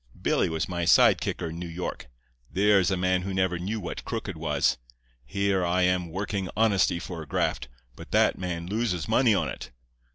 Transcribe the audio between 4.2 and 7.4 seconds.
was. Here I am working Honesty for a